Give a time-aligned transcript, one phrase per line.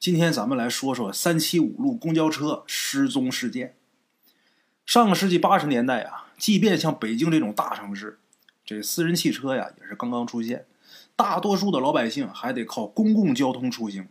[0.00, 3.76] 今天咱们来说说三七五路公交车失踪事件。
[4.86, 8.18] 上个世纪八十年代啊，即便像北京这种大城市，
[8.64, 10.64] 这私人汽车呀也是刚刚出现，
[11.14, 14.08] 大多数的老百姓还得靠公共交通出行。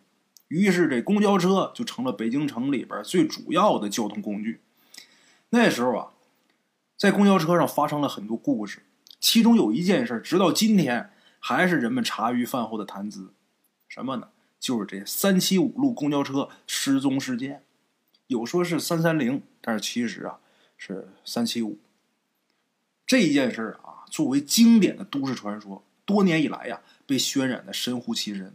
[0.48, 4.62] 于是这公交车就成了北京城里边最主要的交通工具。
[5.50, 6.08] 那时候啊，
[6.96, 8.84] 在公交车上发生了很多故事，
[9.20, 11.10] 其中有一件事，直到今天
[11.40, 13.34] 还是人们茶余饭后的谈资。
[13.88, 14.28] 什么呢？
[14.60, 17.64] 就是这三七五路公交车失踪事件，
[18.28, 20.40] 有说是三三零，但是其实啊
[20.78, 21.80] 是三七五。
[23.06, 28.54] 这件事啊，作为经典的都市传说，多年以来呀被渲染的神乎其神。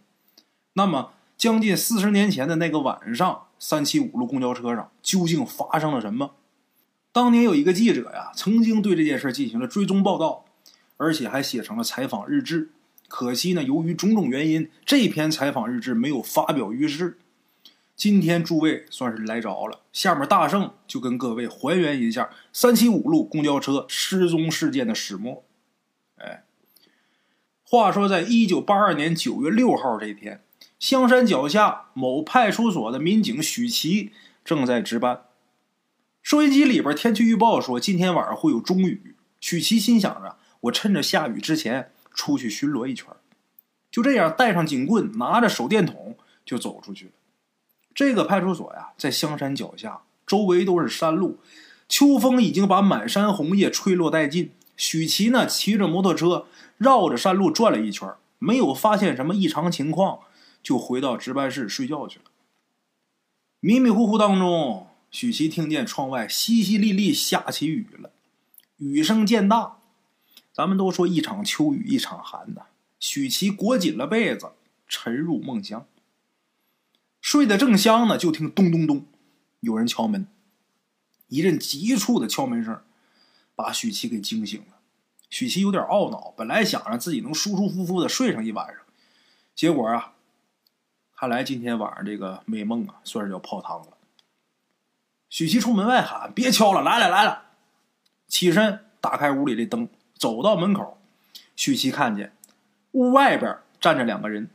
[0.74, 6.34] 那么，将近四十年前的那个晚上，三七五路公交车上究竟发生了什么？
[7.10, 10.44] 当年有一个记者呀，曾经对这件事进行了追踪报道，
[10.96, 12.70] 而且还写成了采访日志。
[13.14, 17.16] 可惜呢，由于种种原因，这篇采访日志没有发表于世。
[17.94, 25.44] 今天诸位算是来着了，下面大圣就跟各位还原一下三七五路公交车失踪事件的始末。
[26.16, 26.42] 哎，
[27.62, 30.42] 话说在一九八二年九月六号这天，
[30.80, 34.10] 香山脚下某派出所的民警许琪
[34.44, 35.22] 正在值班，
[36.20, 39.14] 收音机里边天气预报说今天晚上会有中雨。
[39.38, 41.92] 许琪心想着，我趁着下雨之前。
[42.14, 43.08] 出去巡逻一圈，
[43.90, 47.10] 就这样带上警棍，拿着手电筒就走出去了。
[47.94, 51.38] 这个派出所呀，在香山脚下，周围都是山路，
[51.88, 54.52] 秋风已经把满山红叶吹落殆尽。
[54.76, 56.46] 许琪呢，骑着摩托车
[56.78, 60.20] 绕着山路转了一圈，没有发现什么异常情况，
[60.62, 62.24] 就回到值班室睡觉去了。
[63.60, 68.10] 迷迷糊糊当中，许琪听见窗外淅淅沥沥下起雨了，
[68.78, 69.78] 雨声渐大。
[70.54, 72.66] 咱们都说一场秋雨一场寒呐，
[73.00, 74.52] 许琪裹紧了被子，
[74.86, 75.84] 沉入梦乡。
[77.20, 79.04] 睡得正香呢，就听咚咚咚，
[79.58, 80.28] 有人敲门。
[81.26, 82.80] 一阵急促的敲门声，
[83.56, 84.78] 把许琪给惊醒了。
[85.28, 88.76] 许琪有点懊恼，本来想让自己能舒舒服服的睡上一晚上，
[89.56, 90.12] 结果啊，
[91.16, 93.98] 看来今天晚上这个美梦啊，算是要泡汤了。
[95.28, 97.46] 许琪冲门外喊：“别敲了，来了来了！”
[98.28, 99.88] 起身打开屋里的灯。
[100.24, 100.96] 走到门口，
[101.54, 102.34] 许琪看见
[102.92, 104.48] 屋外边站着两个人，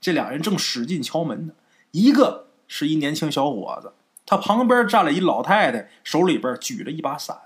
[0.00, 1.54] 这俩人正使劲敲门呢。
[1.92, 3.92] 一个是一年轻小伙子，
[4.26, 7.42] 他旁边站了一老太太，手里边举着一把伞。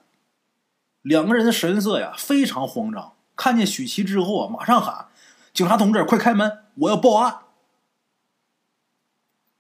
[1.03, 3.13] 两个人的神色呀非常慌张。
[3.37, 5.09] 看见许琪之后啊，马上喊
[5.53, 7.41] ：“警察同志，快开门，我要报案！”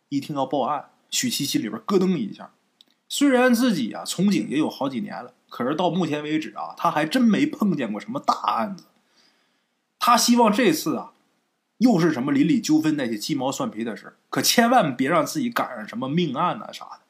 [0.08, 2.50] 一听要报案，许琪心里边咯噔一下。
[3.10, 5.34] 虽然自己啊从警也有好几年了。
[5.48, 8.84] 可是到目前为止啊，他还真没碰见过什么大案子。
[9.98, 11.12] 他希望这次啊，
[11.78, 17.00] 又是什么邻里纠纷那些鸡毛蒜皮的事可千万别让自己赶上什么命案呐啥的。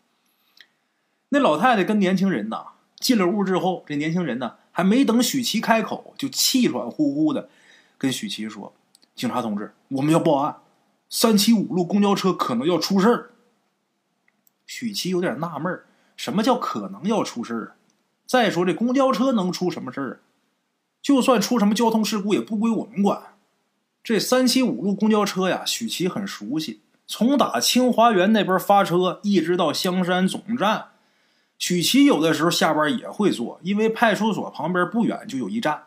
[1.30, 2.66] 那老太太跟年轻人呐
[2.98, 7.48] 进了屋之后，这年轻人呢还没等许琪开口，就气喘呼呼的
[7.98, 8.72] 跟许琪说
[9.16, 10.56] ：“警察同志，我们要报案，
[11.10, 13.30] 三七五路公交车可能要出事儿。”
[14.66, 15.82] 许琪有点纳闷
[16.16, 17.72] 什么叫可能要出事儿啊？
[18.26, 20.20] 再说这公交车能出什么事儿？
[21.00, 23.22] 就算出什么交通事故，也不归我们管。
[24.02, 26.80] 这三七五路公交车呀，许琪很熟悉。
[27.06, 30.88] 从打清华园那边发车，一直到香山总站，
[31.56, 35.84] 许琪有的时候下班也会坐，因为派出所旁边不远就有一站。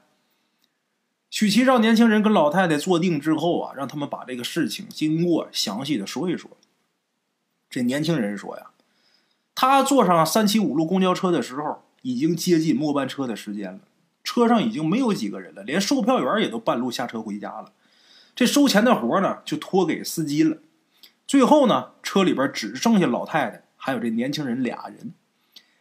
[1.29, 6.49] 许琪让年轻人跟老太太坐定之后啊，让他们把这个事情经过详细的说一说。
[7.69, 8.67] 这年轻人说呀，
[9.53, 11.83] 他坐上三七五路公交车的时候。
[12.01, 13.79] 已经接近末班车的时间了，
[14.23, 17.71] 车上已经没有几个人了，连售票员也都半路下车回家了。
[18.35, 20.57] 这收钱的活呢，就托给司机了。
[21.27, 25.13] 最后呢，车里边只剩下老太太还有这年轻人俩人。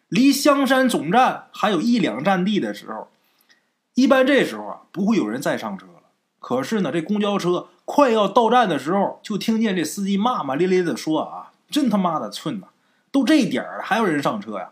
[0.09, 3.09] 离香山总站还有一两站地的时候，
[3.95, 5.93] 一般这时候啊，不会有人再上车了。
[6.41, 12.69] 可是呢，这公交车快要到站的时候，就听见这司机骂骂咧咧的说：“啊，真他妈的寸呐！
[13.11, 14.71] 都这点了，还有人上车呀？”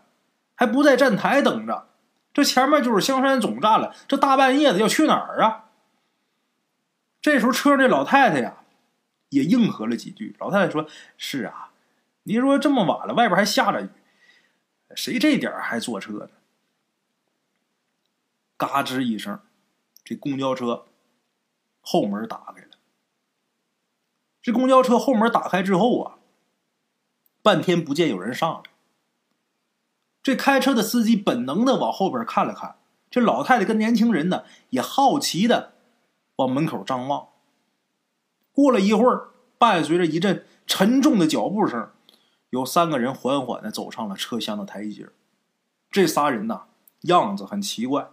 [0.57, 1.87] 还不在站台等着，
[2.33, 3.95] 这前面就是香山总站了。
[4.07, 5.69] 这大半夜的要去哪儿啊？
[7.21, 8.57] 这时候车上这老太太呀，
[9.29, 10.35] 也应和了几句。
[10.39, 11.71] 老太太说：“是啊，
[12.23, 13.89] 你说这么晚了，外边还下着雨，
[14.95, 16.29] 谁这点还坐车呢？”
[18.57, 19.39] 嘎吱一声，
[20.03, 20.87] 这公交车
[21.81, 22.69] 后门打开了。
[24.41, 26.17] 这公交车后门打开之后啊，
[27.43, 28.71] 半天不见有人上来。
[30.27, 32.75] 这开车的司机本能的往后边看了看，
[33.09, 35.71] 这老太太跟年轻人呢也好奇的
[36.35, 37.29] 往门口张望。
[38.51, 41.91] 过了一会儿，伴随着一阵沉重的脚步声，
[42.49, 45.07] 有三个人缓缓的走上了车厢的台阶。
[45.89, 46.63] 这仨人呐，
[47.03, 48.09] 样子很奇怪，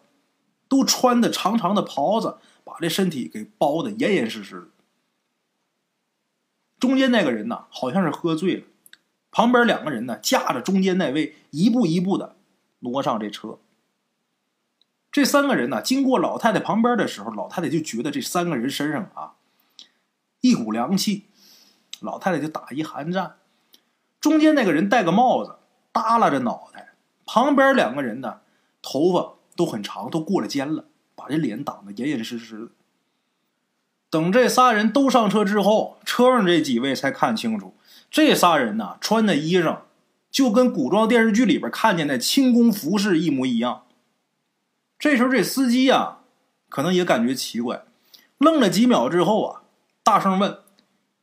[0.69, 4.67] 都穿的长长的袍子，把这身体给包的严严实实的。
[6.79, 8.67] 中间那个人呐，好像是喝醉了，
[9.35, 12.37] 旁边两个人呢，架着中间那位，一步一步的
[12.79, 13.59] 挪上这车。
[15.11, 19.35] 这三个人呢，经过老太太旁边的时候，老太太就觉得这三个人身上啊，
[20.41, 21.25] 一股凉气，
[21.99, 23.35] 老太太就打一寒战。
[24.21, 25.57] 中间那个人戴个帽子，
[25.93, 26.95] 耷拉着脑袋；
[27.27, 28.39] 旁边两个人呢，
[28.81, 30.85] 头发都很长，都过了肩了，
[31.17, 32.69] 把这脸挡得严严实实的。
[34.11, 37.75] 等这仨人都上车之后，车上这几位才看清楚，
[38.15, 39.81] 这仨人呢，穿的衣裳
[40.31, 43.87] 就跟古装电视剧里边看见的轻功服饰一模一样。
[45.01, 46.19] 这时候，这司机呀，
[46.69, 47.85] 可能也感觉奇怪，
[48.39, 49.63] 愣了几秒之后啊，
[50.05, 50.61] 大声问：“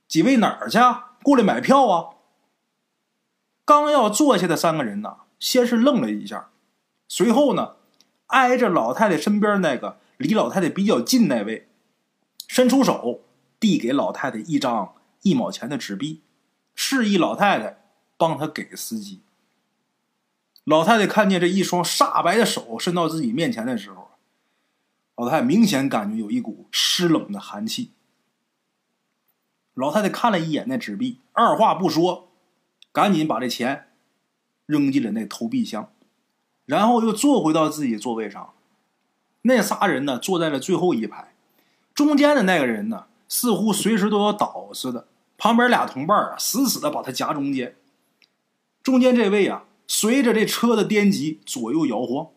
[0.10, 0.80] 几位哪儿去？
[1.24, 2.10] 过来买票啊？”
[3.64, 6.50] 刚要坐下的三个人呢，先是愣了一下，
[7.08, 7.76] 随后呢，
[8.26, 11.70] 挨着老太太身边那个离老太太比较近那位，
[12.50, 13.22] 伸出手
[13.62, 16.24] 递给老太太一张一毛钱的纸币，
[16.76, 17.84] 示意老太太
[18.18, 19.22] 帮他给司机。
[20.64, 24.12] 老太太看见这一双煞白的手伸到自己面前的时候，
[25.16, 27.92] 老太太明显感觉有一股湿冷的寒气。
[29.74, 32.30] 老太太看了一眼那纸币，二话不说，
[32.92, 33.88] 赶紧把这钱
[34.66, 35.92] 扔进了那投币箱，
[36.66, 38.54] 然后又坐回到自己座位上。
[39.44, 41.34] 那仨人呢，坐在了最后一排，
[41.96, 45.08] 中间的那个人呢，似乎随时都要倒似的，
[45.42, 47.76] 旁边俩同伴啊，死死的把他夹中间。
[48.84, 49.64] 中间这位啊。
[49.88, 52.28] 随着这车的颠急，左右摇晃。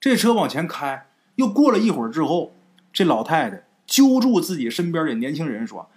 [0.00, 2.54] 这车往前开，又过了一会儿之后，
[2.92, 5.88] 这老太太揪住自己身边的年轻人说：“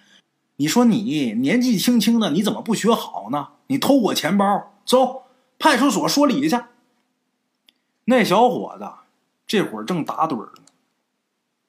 [0.58, 3.54] 你说你年纪轻轻的，你怎么不学好呢？
[3.68, 5.24] 你偷我钱包，走
[5.58, 6.60] 派出所说理去。”
[8.06, 8.88] 那小伙子
[9.48, 10.64] 这会儿正打盹呢，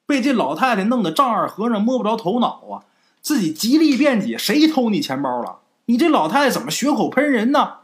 [0.05, 2.85] 被这老太太弄得丈二和尚摸不着头脑啊！
[3.25, 7.79] 自己极力辩解：“谁偷你钱包了？”你这老太太怎么血口喷人呢？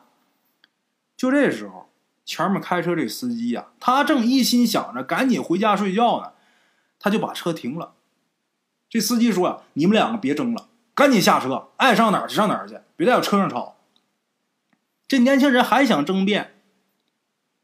[1.17, 1.89] 就这时候，
[2.23, 6.33] 前面开车这司机呀，他正一心想着赶紧回家睡觉呢，
[6.99, 7.93] 他就把车停了。
[8.87, 13.77] 这司机说：“呀，你们两个别争了，赶紧下车，爱上哪儿去上哪儿去，别在我车上吵。”
[15.09, 16.61] 这年轻人还想争辩，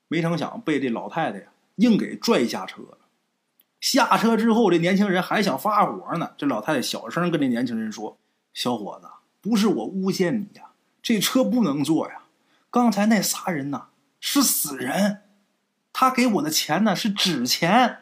[0.07, 1.45] 没成想被这老太太呀
[1.75, 2.97] 硬给拽下车了。
[3.79, 8.17] 下车之后，这年轻人还想发火呢，这老太太小声跟这年轻人说
[8.53, 9.07] ：“小伙子。”
[9.39, 10.71] 不是我诬陷你呀，
[11.01, 12.23] 这车不能坐呀。
[12.69, 13.87] 刚才那仨人呐
[14.19, 15.21] 是死人，
[15.93, 17.99] 他给我的钱呢是纸钱。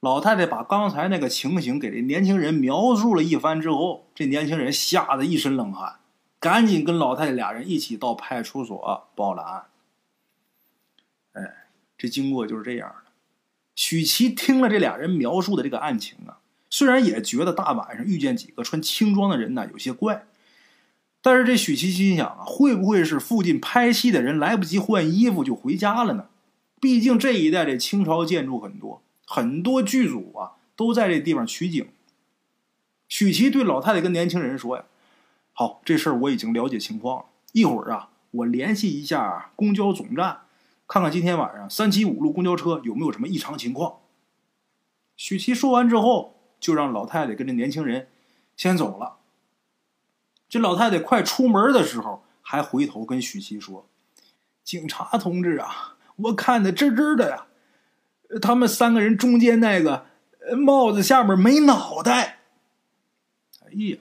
[0.00, 6.00] 老太太把刚才那个情形给这年轻人描述了一番之后，这年轻人吓得一身冷汗，
[6.40, 9.64] 赶紧跟老太太俩人一起到派出所报了案。
[11.34, 12.92] 哎，这经过就是这样。
[13.74, 16.38] 许琪听了这俩人描述的这个案情啊。
[16.70, 20.24] 虽然也觉得大晚上遇见几个穿轻装的人呢有些怪，
[21.20, 26.26] 但是这许琪心想啊，会不会是附近拍戏的人来不及换衣服就回家了呢？
[26.80, 31.86] 毕竟这一带的清朝建筑很多，很多剧组啊都在这地方取景。
[33.06, 34.84] 许琪对老太太跟年轻人说呀
[35.52, 40.40] ：“好，这事儿我已经了解情况了，一会儿啊我联系一下公交总站，
[40.92, 44.00] 看看今天晚上三七五路公交车有没有什么异常情况。”
[45.16, 46.38] 许七说完之后。
[46.62, 48.06] 就让老太太跟这年轻人
[48.56, 49.16] 先走了。
[50.48, 53.88] 这老太太快出门的时候，还回头跟许七说
[54.62, 57.48] ：“警察同志啊，我看的真真的呀，
[58.40, 60.06] 他们三个人中间那个
[60.56, 62.38] 帽子下面没脑袋。”
[63.66, 63.98] 哎呀，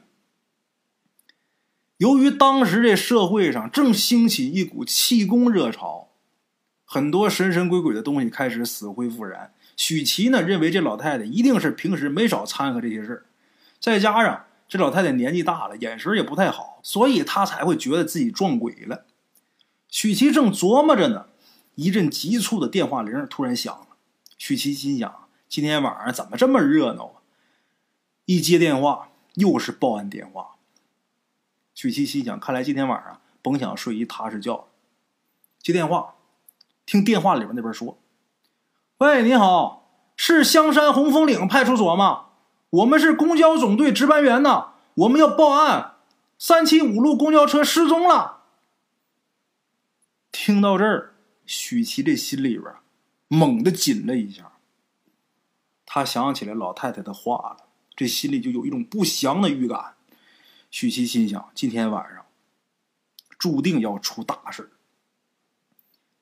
[1.98, 6.11] 由于当时这社会上正兴起一股气功热潮，
[6.94, 9.54] 很多神神鬼鬼的东西开始死灰复燃。
[9.78, 13.26] 许琪呢认为这老太太一定是平时没少掺和这些事儿，
[13.80, 19.06] 再加上这老太太年纪大了，眼神也不太好，所以他才会觉得自己撞鬼了。
[19.88, 21.28] 许琪正琢磨着呢，
[21.76, 23.88] 一阵急促的电话铃突然响了。
[24.38, 27.16] 许琪心想：今天晚上怎么这么热闹啊？
[28.26, 30.56] 一接电话，又是报案电话。
[31.74, 34.68] 许琪心想：看来今天晚上甭想睡一踏实觉。
[35.64, 36.16] 接电话，
[36.86, 37.98] 听电话里边那边说。
[38.98, 42.28] 喂，你好，是香山红枫岭派出所吗？
[42.70, 45.96] 我们是公交总队值班员呢，我们要报案，
[46.38, 48.44] 三七五路公交车失踪了。
[50.32, 52.74] 听到这儿，许琪这心里边
[53.28, 54.54] 猛地紧了一下。
[55.86, 59.96] 他想起来老太太的话了，这心里就有一种不祥的预感。
[60.70, 62.26] 许琪心想，今天晚上
[63.38, 64.72] 注定要出大事。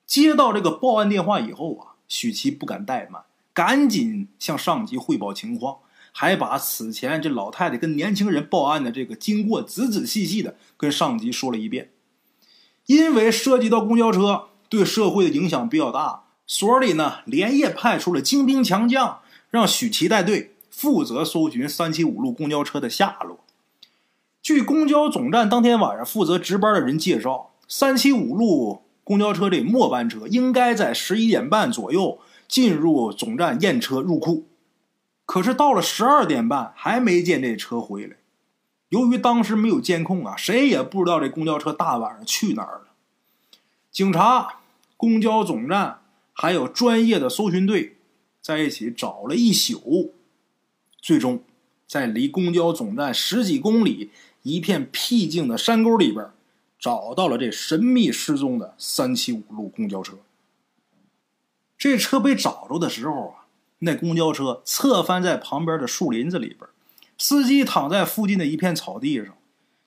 [0.10, 3.22] 接到这个报案电话以后啊，许琪不敢怠慢，
[3.54, 5.78] 赶紧向上级汇报情况，
[6.12, 11.92] 还把此前这老太太跟年轻人报案的这个经过仔仔细细的跟上级说了一遍。
[12.88, 19.20] 因为涉及到公交车，对社会的影响比较大，所里呢连夜派出了精兵强将，
[19.52, 23.42] 让许琪带队负责搜寻三七五路公交车的下落。
[24.42, 28.82] 据公交总站当天晚上负责值班的人介绍，三七五路。
[29.10, 34.46] 公交车这末班车应该在十一点半左右进入总站验车入库，
[35.26, 38.18] 可是到了十二点半还没见这车回来。
[38.90, 42.90] 由于当时没有监控啊，谁也不知道这公交车大晚上去哪儿了。
[43.92, 44.60] 警察、
[44.96, 46.02] 公交总站
[46.32, 47.98] 还有专业的搜寻队
[48.40, 50.14] 在一起找了一宿，
[51.02, 51.42] 最终
[51.88, 54.12] 在离公交总站十几公里
[54.44, 56.30] 一片僻静的山沟里边。
[56.80, 60.18] 找到了这神秘失踪的三七五路公交车。
[61.78, 63.46] 这车被找着的时候啊，
[63.80, 66.70] 那公交车侧翻在旁边的树林子里边，
[67.18, 69.36] 司机躺在附近的一片草地上。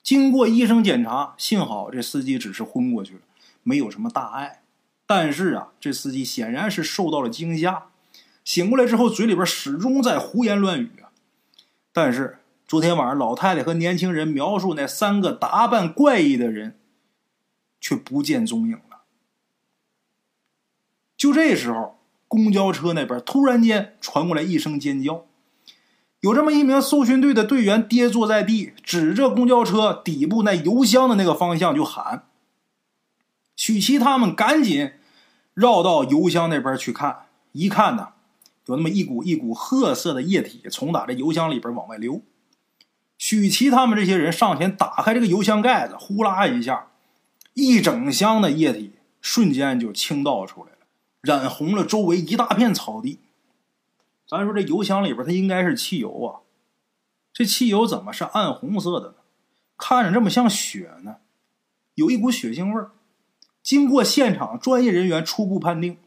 [0.01, 3.21] 经过医生检查，幸好这司机只是昏过去了，
[3.63, 4.61] 没有什么大碍。
[5.07, 7.85] 但是啊，这司机显然是受到了惊吓，
[8.43, 11.09] 醒过来之后嘴里边始终在胡言乱语啊。
[11.91, 16.75] 但是昨天晚上老太太和年轻人描述那三个打扮怪异的人。
[17.83, 19.01] 却不见踪影了。
[21.17, 21.99] 就这时候，
[22.29, 25.25] 公交车那边突然间传过来一声尖叫，
[26.21, 32.23] 有这么一名搜寻队的队员跌坐在地，指着公交车底部那油箱的那个方向就喊。
[33.57, 34.93] 许琪他们赶紧
[35.53, 38.13] 绕到油箱那边去看，一看呢，
[38.67, 42.21] 有那么一股一股褐色的液体从打这油箱里边往外流。
[43.17, 46.87] 许琪他们这些人上前打开这个油箱盖子，呼啦一下。
[47.53, 50.77] 一整箱的液体瞬间就倾倒出来了，
[51.21, 53.19] 染红了周围一大片草地。
[54.27, 56.41] 咱说这油箱里边它应该是汽油啊，
[57.31, 59.15] 这汽油怎么是暗红色的呢？
[59.77, 61.17] 看着这么像血呢，
[61.95, 62.91] 有一股血腥味儿。
[63.61, 65.97] 经过现场专业人员初步判定，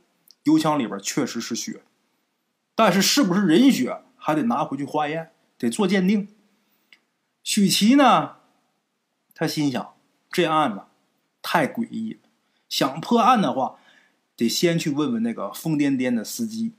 [0.42, 1.82] 油箱里边确实是血，
[2.74, 6.28] 但是是不是人血还得拿回去化验，得做鉴定。
[7.42, 8.36] 许琪呢，
[9.34, 9.94] 他心想
[10.30, 10.82] 这案子。
[11.48, 12.18] 太诡异了，
[12.68, 13.76] 想破案的话，
[14.36, 16.72] 得先去问问那个疯癫癫的司机。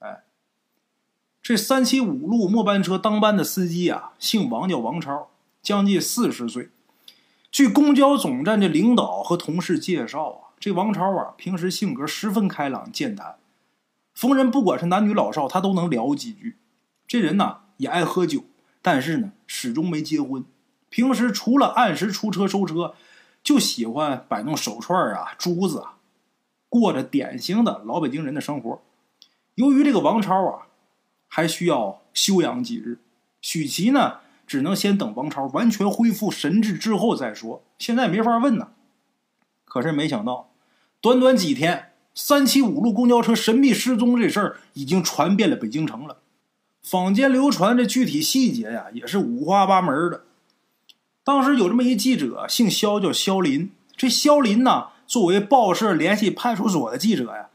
[0.00, 0.24] 哎，
[1.40, 5.30] 这三七五路末班车当班的司机啊，姓王，叫王超，
[5.62, 6.70] 将近四十岁。
[7.52, 13.36] 据公交总站的领导和同事介绍啊，这王超啊，平时性格十分开朗健谈，
[14.12, 16.56] 逢人不管是男女老少，他都能聊几句。
[17.06, 18.42] 这人呢，也爱喝酒，
[18.82, 20.44] 但是呢，始终没结婚。
[20.90, 22.96] 平时除了按时出车收车。
[23.46, 25.98] 就喜欢摆弄手串啊、珠子啊，
[26.68, 28.82] 过着典型的老北京人的生活。
[29.54, 30.66] 由于这个王超啊，
[31.28, 32.98] 还需要休养几日，
[33.40, 34.16] 许琪呢，
[34.48, 37.62] 只能先等王超完全恢复神智之后再说。
[37.78, 38.70] 现在没法问呢。
[39.64, 40.50] 可是没想到，
[41.00, 46.16] 短短几天，三七五路公交车神秘失踪这事儿已经传遍了北京城了。
[46.82, 50.24] 坊间流传这具体细节呀，也是五花八门的。
[51.26, 53.72] 当时有这么一记者，姓肖，叫肖林。
[53.96, 57.48] 这肖林呢，作为报社联系派出所的记者呀，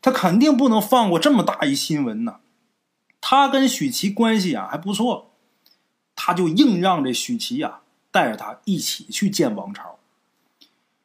[0.00, 2.36] 他肯定不能放过这么大一新闻呢。
[3.20, 5.32] 他跟许琪关系啊还不错，
[6.16, 7.80] 他就硬让这许琪呀
[8.10, 9.98] 带着他一起去见王超。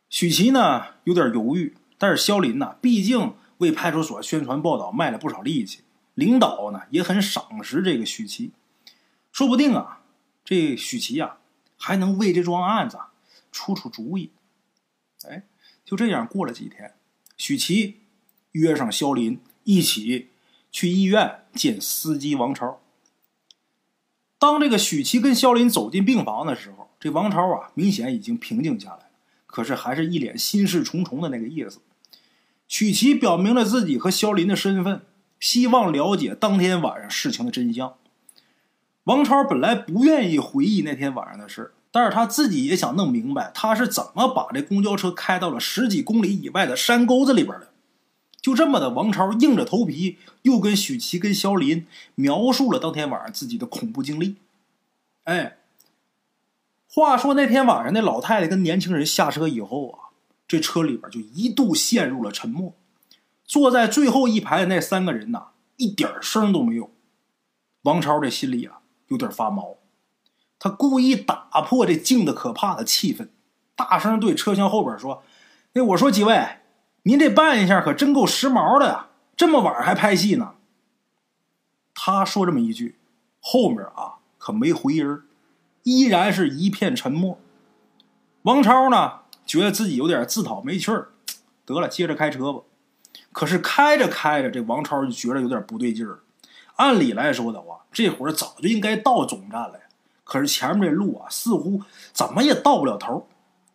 [0.09, 5.81] 许琪呢有点犹豫，但是肖林呢，毕竟为派出所宣传报道卖了不少力气，
[6.13, 8.51] 领导呢也很赏识这个许琪，
[9.33, 9.99] 说不定啊，
[10.45, 11.39] 这许琪呀。
[11.85, 12.97] 还能为这桩案子
[13.51, 14.31] 出出主意，
[15.27, 15.43] 哎，
[15.83, 16.93] 就这样过了几天，
[17.35, 17.97] 许琪
[18.53, 20.29] 约上肖林一起
[20.71, 22.79] 去医院见司机王超。
[24.39, 29.05] 当这个许琪跟肖林走进病房的时候，这王超啊，明显已经平静下来了，
[29.45, 31.81] 可是还是一脸心事重重的那个意思。
[32.69, 35.01] 许琪表明了自己和肖林的身份，
[35.37, 37.97] 希望了解当天晚上事情的真相。
[39.05, 47.69] 王超本来不愿意回忆那天晚上的事但是他自己也想弄明白他是怎么把这公交车开到了十几公里以外的山沟子里边的。
[48.41, 54.35] 就这么的，王超硬着头皮又跟许琪、跟肖林描述了当天晚上自己的恐怖经历。
[55.23, 55.57] 哎，
[56.89, 60.11] 话说那天晚上那老太太跟年轻人下车以后啊，
[60.45, 62.73] 这车里边就一度陷入了沉默。
[63.45, 66.91] 坐在最后一排的那三个人呐，一点声都没有。
[67.83, 69.77] 王超这心里啊有点发毛，
[70.59, 73.29] 他故意打破这静的可怕的气氛，
[73.75, 75.23] 大声对车厢后边说
[75.73, 76.59] ：“哎，我说几位，
[77.03, 80.55] 您这扮相可真够时髦的呀，这么晚还拍戏呢。”
[81.93, 82.97] 他说这么一句，
[83.39, 85.21] 后面啊可没回音
[85.83, 87.37] 依然是一片沉默。
[88.43, 91.09] 王超呢，觉得自己有点自讨没趣儿，
[91.65, 92.61] 得了，接着开车吧。
[93.31, 96.19] 可是开着开着，这王超就觉得有点不对劲儿。
[96.75, 99.79] 按理来说的话，这会儿早就应该到总站了。
[100.23, 101.81] 可是前面这路啊，似乎
[102.11, 103.27] 怎么也到不了头。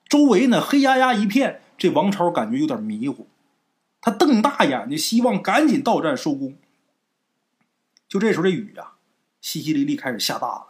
[0.09, 3.29] 周围呢，黑压压一片，这王超感觉有点迷糊。
[4.01, 6.57] 他瞪大眼睛，希望赶紧到站收工。
[8.09, 8.93] 就这时候，这雨呀，
[9.43, 10.67] 淅淅沥沥开始下大了。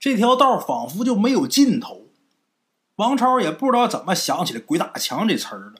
[0.00, 2.08] 这条道仿佛就没有尽头。
[2.96, 5.74] 王超也不知道怎么想起来“鬼打墙”这词儿了。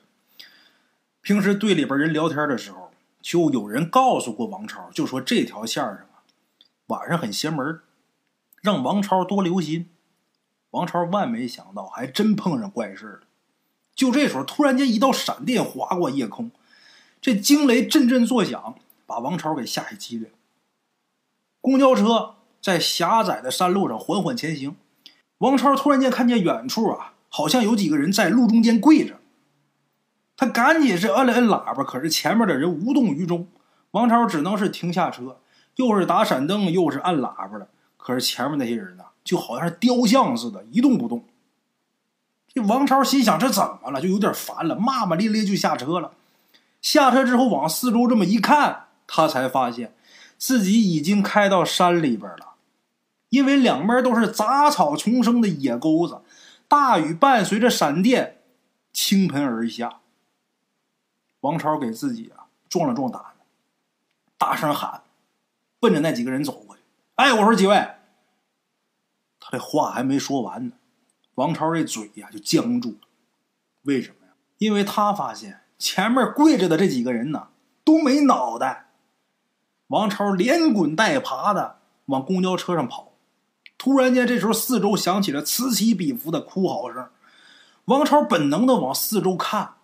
[1.20, 5.98] 平时队里边人聊天的时候，就有人告诉过王超，就说这条线上，
[6.86, 7.80] 晚上很邪门，
[8.62, 9.88] 让王超多留心。
[10.70, 13.20] 王超万没想到，还真碰上怪事了。
[13.94, 16.50] 就这时候，突然间一道闪电划过夜空，
[17.20, 18.74] 这惊雷阵阵作响，
[19.06, 20.28] 把王超给吓一激灵。
[21.60, 24.76] 公交车在狭窄的山路上缓缓前行。
[25.38, 29.20] 王超突然间看见远处啊，好像有几个人在路中间跪着。
[30.36, 33.46] 他赶紧是摁了摁喇叭，可是前面的人无动于衷。
[33.92, 35.40] 王超只能是停下车，
[35.76, 37.68] 又是打闪灯，又是按喇叭的。
[37.96, 41.24] 可是前面那些人呢，就好像是雕像似的，一动不动。
[42.52, 44.00] 这王超心想：这怎么了？
[44.00, 46.12] 就有点烦了，骂骂咧咧就下车了。
[46.80, 49.94] 下车之后往四周这么一看，他才发现
[50.36, 52.54] 自己已经开到山里边了。
[53.30, 56.20] 因为两边都是杂草丛生的野沟子，
[56.68, 58.42] 大雨伴随着闪电
[58.92, 60.00] 倾盆而下。
[61.40, 63.20] 王超给自己啊壮了壮胆，
[64.38, 65.02] 大声喊，
[65.84, 66.80] 奔着那几个人走过去。
[67.16, 67.76] 哎，我说几位，
[69.38, 70.72] 他这话还没说完呢，
[71.34, 73.08] 王超这嘴呀就僵住了。
[73.82, 74.32] 为什么呀？
[74.56, 77.48] 因为他发现前面跪着的这几个人呢
[77.84, 78.92] 都没脑袋。
[79.88, 83.12] 王超连滚带爬的往公交车上跑。
[83.76, 87.06] 突然间，这时候四周响起了此起彼伏的哭嚎声。
[87.84, 89.74] 王超本能的往四周看，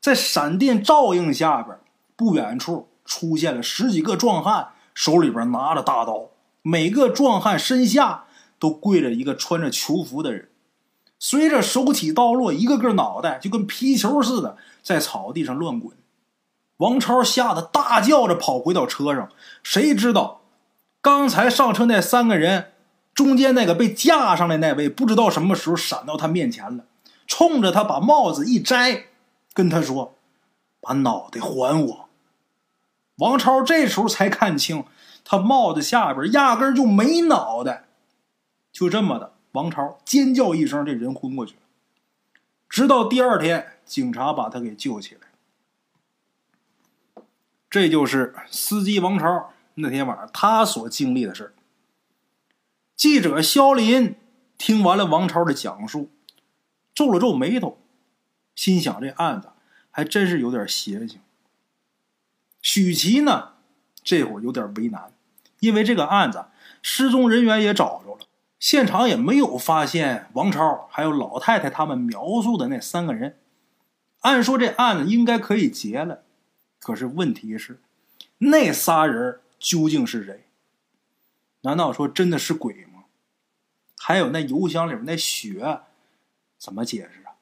[0.00, 1.76] 在闪电照应下边，
[2.14, 6.30] 不远处出现了十几个壮汉，手里边拿着大刀。
[6.62, 8.24] 每个壮汉身下
[8.58, 10.48] 都跪着一个穿着囚服的人。
[11.18, 15.96] 随着手起刀落，一个个脑袋就跟皮球似的在草地上乱滚。
[16.78, 19.28] 王超吓得大叫着跑回到车上，
[19.62, 20.40] 谁知道
[21.00, 22.72] 刚才上车那三个人。
[23.12, 26.84] 中间那个被架上的那位，不知道什么时候闪到他面前了，
[27.26, 29.08] 冲着他把帽子一摘，
[29.52, 30.14] 跟他说
[30.80, 32.08] ：“把脑袋还我。”
[33.20, 34.84] 王超这时候才看清，
[35.24, 37.84] 他帽子下边压根就没脑袋。
[38.72, 41.60] 就这么的，王超尖叫一声，这人昏过去了。
[42.68, 45.20] 直到第二天，警察把他给救起来。
[47.68, 51.54] 这就是司机王超那天晚上他所经历的事
[52.96, 54.16] 记者肖林
[54.58, 56.10] 听完了王超的讲述，
[56.94, 57.78] 皱了皱眉头，
[58.54, 59.50] 心想：这案子
[59.90, 61.20] 还真是有点邪性。
[62.62, 63.54] 许琪呢，
[64.02, 65.12] 这会儿有点为难，
[65.60, 66.46] 因为这个案子
[66.82, 68.26] 失踪人员也找着了，
[68.58, 73.38] 现场也没有发现王超还有老太太他们描述的那三个人。
[74.20, 76.24] 按说这案子应该可以结了，
[76.78, 77.80] 可是问题是，
[78.38, 80.44] 那仨人究竟是谁？
[81.62, 83.04] 难道说真的是鬼吗？
[83.96, 85.80] 还有那油箱里面那血，
[86.58, 87.32] 怎么解释啊？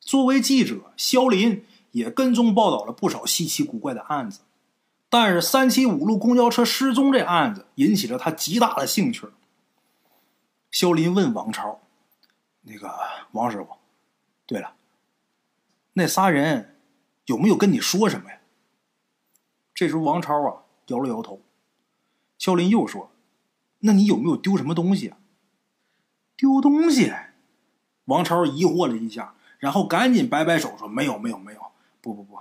[0.00, 4.40] 作为记者，肖林也跟踪报道了不少稀奇古怪的案子，
[5.08, 9.28] 但是三七五路公交车失踪这案子引起了他极大的兴趣。
[10.70, 11.80] 肖林问王超
[12.62, 12.92] ：“那个
[13.30, 13.68] 王师傅，
[14.46, 14.74] 对了，
[15.92, 16.76] 那仨人
[17.26, 18.40] 有没有跟你说什么呀？”
[19.72, 21.40] 这时候，王超啊摇了摇头。
[22.36, 23.10] 肖林又说。
[23.84, 25.18] 那你有没有丢什么东西啊？
[26.36, 27.12] 丢东西？
[28.04, 31.71] 王超疑惑了一下，然后赶紧摆摆手说：“没有，没有，没有！
[32.02, 32.38] 不不不，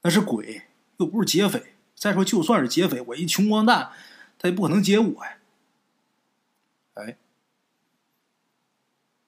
[0.00, 0.62] 那是鬼，
[0.96, 1.74] 又不是劫匪。
[1.94, 3.90] 再说，就算是劫匪，我一穷光蛋，
[4.38, 5.36] 他也不可能劫我呀。”
[6.94, 7.18] 哎，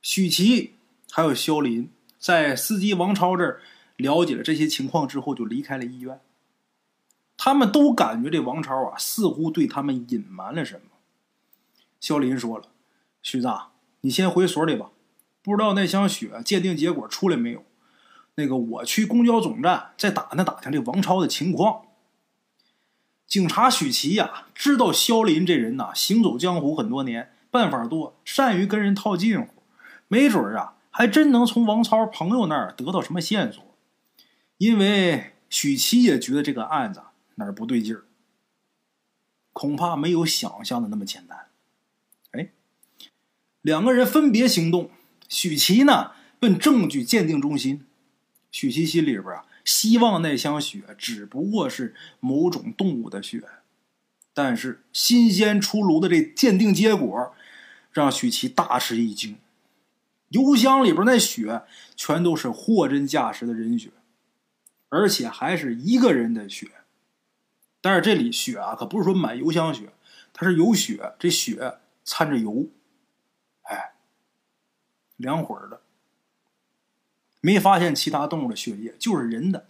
[0.01, 0.77] 许琪
[1.11, 3.61] 还有肖林在司机王超这儿
[3.97, 6.19] 了解了这些情况之后，就离开了医院。
[7.37, 10.83] 他们都感觉这王超啊，似乎对他们隐瞒了什么。
[12.01, 12.69] 肖林说了
[13.21, 13.49] ：“徐子，
[14.01, 14.91] 你先回所里吧。
[15.43, 17.65] 不知道那箱血鉴定结果出来没有？
[18.35, 21.83] 那个，我去公交总站再打听打听这王超的情况。”
[23.27, 29.63] 警察许琪呀，知道肖林这人呐，行走江湖很多年，办法多，善于跟人套近乎，
[30.09, 33.65] 没准儿啊，还真能从王超朋友那儿得到什么线索。
[34.59, 37.03] 因为许琪也觉得这个案子
[37.37, 38.05] 哪儿不对劲儿，
[39.55, 41.47] 恐怕没有想象的那么简单。
[42.33, 42.51] 哎，
[43.63, 44.91] 两个人分别行动，
[45.27, 47.87] 许琪呢奔证据鉴定中心，
[48.53, 49.45] 许琪心里边啊。
[49.65, 53.45] 希望那箱血只不过是某种动物的血，
[54.35, 57.33] 但是新鲜出炉的这鉴定结果
[57.93, 59.37] 让许琪大吃一惊。
[60.31, 61.63] 油箱里边那血
[61.95, 63.91] 全都是货真价实的人血，
[64.89, 66.69] 而且还是一个人的血。
[67.81, 69.93] 但是这里血啊，可不是说满油箱血，
[70.33, 72.67] 它是有血，这血掺着油，
[73.63, 73.93] 哎，
[75.17, 75.82] 两会儿的。
[77.43, 79.69] 没发现其他动物的血液，就是人的。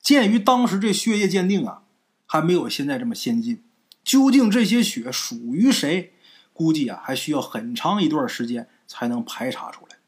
[0.00, 1.82] 鉴于当时这血液鉴定啊，
[2.24, 3.62] 还没有现在这么先进，
[4.02, 6.14] 究竟这些血属于谁，
[6.54, 9.98] 估计啊还需要很长一段时间才能排查出来。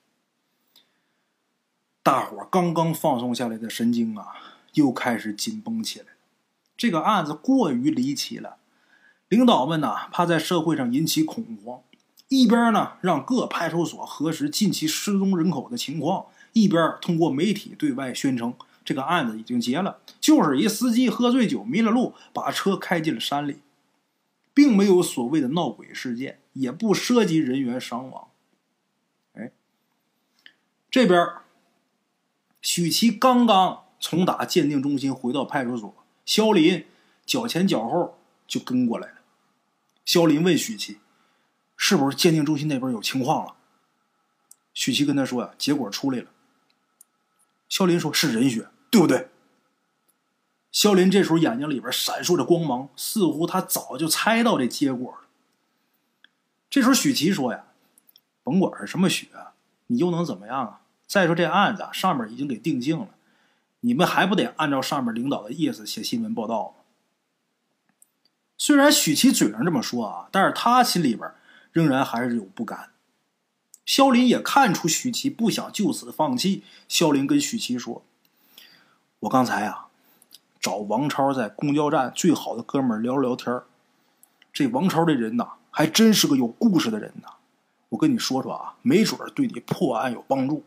[2.03, 4.29] 大伙刚刚放松下来的神经啊，
[4.73, 6.07] 又开始紧绷起来
[6.75, 8.57] 这个案子过于离奇了，
[9.29, 11.83] 领导们呢怕在社会上引起恐慌。
[12.31, 23.59] 一边呢，让各派出所核实近期失踪人口的情况；一边通过媒体对外宣称这个案子已经结了，就是一司机喝醉酒迷了路，把车开进了山里，
[24.55, 28.29] 并没有所谓的闹鬼事件，也不涉及人员伤亡。
[29.33, 29.51] 哎，
[30.89, 31.27] 这边
[32.63, 35.93] 许琪刚刚从打鉴定中心回到派出所，
[36.25, 36.87] 肖林
[37.27, 38.17] 脚前脚后
[38.47, 39.15] 就跟过来了。
[40.05, 40.99] 肖林问许琪。
[41.83, 43.55] 是不是鉴定中心那边有情况了？
[44.75, 46.27] 许琪跟他说呀，结果出来了。
[47.71, 49.31] 肖林说是人血，对不对？
[50.71, 55.21] 肖林这时候眼睛里边闪烁着光芒，似乎他早就猜到这结果了。
[56.69, 57.65] 这时候许琪说呀，
[58.43, 59.29] 甭管是什么血，
[59.87, 60.81] 你又能怎么样啊？
[61.07, 63.09] 再说这案子上面已经给定性了，
[63.81, 66.85] 你们还不得按照上面领导的意思写新闻报道吗？
[68.59, 71.33] 虽然许琪嘴上这么说啊，但是他心里边。
[71.73, 72.91] 仍然还是有不甘。
[73.87, 76.63] 肖林也看出许琪不想就此放弃。
[76.87, 78.05] 肖林跟许琪说
[79.21, 79.89] ：“我刚才啊，
[80.61, 83.63] 找王超在公交站最好的哥们聊聊天
[84.53, 87.29] 这王超这人呐，还真是个有故事的人呐。
[87.89, 90.63] 我跟你说说啊，没准对你破案有帮助。”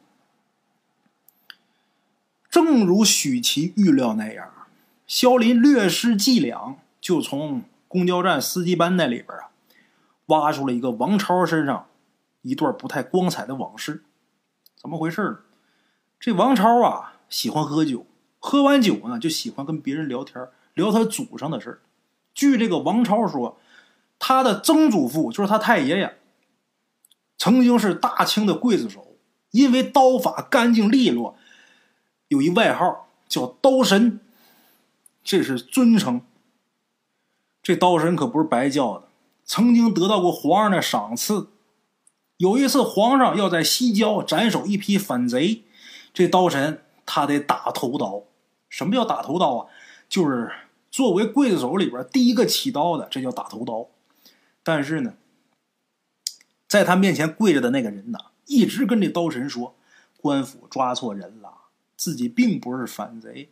[2.52, 4.52] 正如许琪预料那样，
[5.08, 9.52] 肖林略施伎俩，就从公交站司机班那里边啊。
[10.28, 11.88] 挖出了一个王超身上
[12.42, 14.04] 一段不太光彩的往事，
[14.76, 15.40] 怎么回事呢？
[16.20, 18.06] 这王超啊，喜欢喝酒，
[18.40, 21.82] 喝完酒呢，就喜欢跟别人聊天，聊他祖上的事
[22.34, 23.60] 据这个王超说，
[24.18, 26.18] 他的曾祖父就是他太爷爷，
[27.38, 29.18] 曾经是大清的刽子手，
[29.52, 31.38] 因为刀法干净利落，
[32.30, 34.20] 有一外号叫“刀神”，
[35.24, 36.22] 这是尊称。
[37.62, 39.08] 这刀神可不是白叫的。
[39.46, 41.50] 曾经得到过皇上的赏赐。
[42.38, 45.64] 有一次，皇上要在西郊斩首一批反贼，
[46.14, 48.24] 这刀神他得打头刀。
[48.68, 49.68] 什么叫打头刀啊？
[50.10, 50.52] 就是
[50.92, 53.88] 作为刽子手里边第一个起刀的，这叫打头刀。
[54.64, 55.14] 但是呢，
[56.68, 59.76] 在他面前跪着的那个人呢，一直跟这刀神说
[60.20, 61.50] ：“官府抓错人了，
[61.96, 63.50] 自己并不是反贼，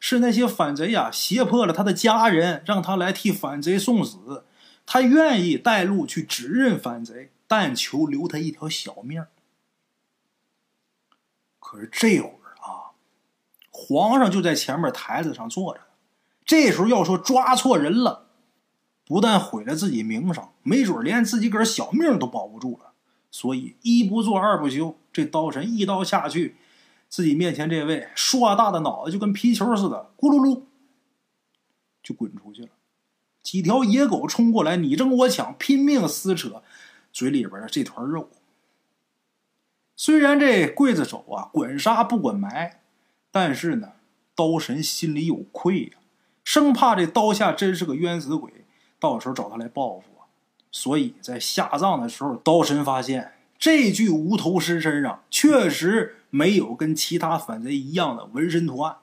[0.00, 4.44] 是那些反贼呀胁迫了他的家人，让他来替反贼送死。”
[4.84, 9.24] 他愿意带路去指认反贼，但求留他一条小命。
[11.58, 12.92] 可是这会儿啊，
[13.70, 15.80] 皇上就在前面台子上坐着。
[16.44, 18.26] 这时候要说抓错人了，
[19.06, 22.92] 不但毁了自己名声，没准连自己个儿小命都保不住了。
[23.30, 26.56] 所以一不做二不休，这刀神一刀下去，
[27.08, 30.64] 自己面前这位硕大的脑袋就跟皮球似的，咕噜噜
[32.02, 32.68] 就滚出去了。
[33.42, 36.62] 几条野狗冲过来，你争我抢，拼命撕扯
[37.12, 38.30] 嘴里边的这团肉。
[39.96, 42.80] 虽然这刽子手啊管杀不管埋，
[43.30, 43.92] 但是呢，
[44.34, 45.98] 刀神心里有愧呀，
[46.44, 48.64] 生怕这刀下真是个冤死鬼，
[48.98, 50.30] 到时候找他来报复啊。
[50.70, 58.98] 所以在下葬的时候，刀神发现这具无头尸身上确实没有跟其他反贼一样的纹身图案，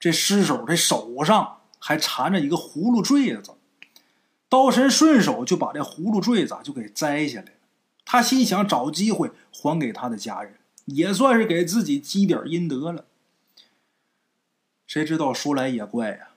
[0.00, 1.58] 这尸首这手上。
[1.84, 3.54] 还缠着一个葫芦坠子，
[4.48, 7.52] 刀神顺手就把这葫芦坠子就给摘下来了。
[8.04, 13.06] 他心想找机会还给他的家人，也算是给自己积点阴德了。
[14.86, 16.28] 谁知道说来也怪呀，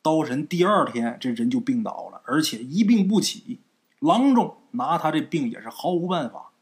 [0.00, 3.60] 刀神第二天这人就病倒了，而且一病不起。
[3.98, 6.52] 郎中拿他这病也是毫无办法。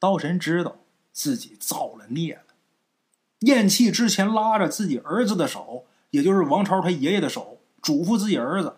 [0.00, 0.78] 刀神知道
[1.12, 2.54] 自己造了孽了，
[3.40, 8.76] 咽气之前拉着自己儿子的手，也就是王超他爷爷的手，嘱咐自己儿子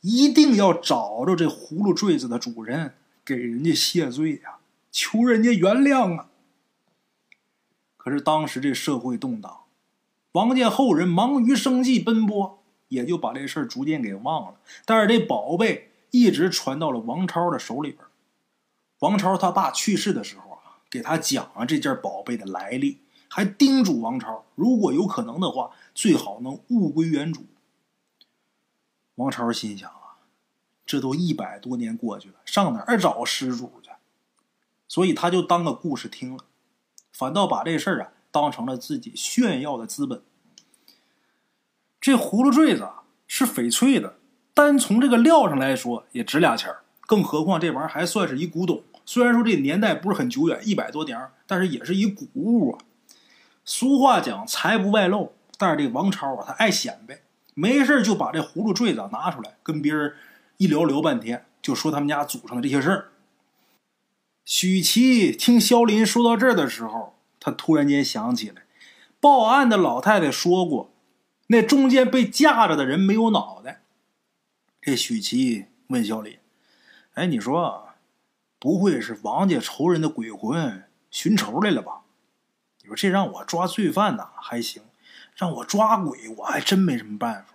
[0.00, 4.56] 一定要找着这葫芦坠子的主人，给人家谢罪呀，
[4.90, 6.26] 求人家原谅啊。
[7.96, 9.60] 可是当时这社会动荡，
[10.32, 14.58] 王家后人忙于生计奔波，也就把这事儿逐渐给忘了。
[14.84, 18.02] 但是这宝贝一直传到了王超的手里边。
[19.00, 27.44] 王超他爸去世的时候啊，给他讲了这件宝贝的来历，还叮嘱王超，如果有可能的话，最好能物归原主。
[29.20, 30.18] 王超心想啊，
[30.84, 33.90] 这都一百多年过去了，上哪儿找失主去？
[34.88, 36.44] 所以他就当个故事听了。
[37.12, 40.22] 反倒把这事儿啊当成了自己炫耀的资本。
[42.00, 42.88] 这葫芦坠子
[43.28, 44.16] 是翡翠的，
[44.54, 52.78] 单从这个料上来说也值俩钱儿更何况这玩意儿还算是一古董，虽然说这年代不是很久远，一百多年，但是也是一古物啊。
[53.64, 57.20] 俗话讲财不外露，但是这王超啊他爱显摆，
[57.60, 60.14] 没事就把这葫芦坠子拿出来跟别人
[60.56, 63.08] 一聊聊半天，就说他们家祖上的这些事儿。
[64.46, 68.62] 许琪听肖林说到这儿的时候，他突然间想起来，
[69.20, 70.90] 报案的老太太说过，
[71.48, 73.82] 那中间被架着的人没有脑袋。
[74.80, 76.38] 这许琪问肖林
[77.12, 77.90] ：“哎，你说，
[78.58, 82.00] 不会是王家仇人的鬼魂寻仇来了吧？
[82.80, 84.82] 你说这让我抓罪犯呐还行，
[85.36, 87.48] 让我抓鬼我还真没什么办法。”